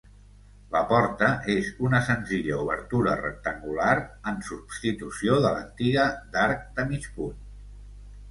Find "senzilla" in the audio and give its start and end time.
2.05-2.55